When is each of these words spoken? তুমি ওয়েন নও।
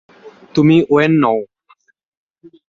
তুমি 0.55 0.75
ওয়েন 0.89 1.11
নও। 1.23 1.39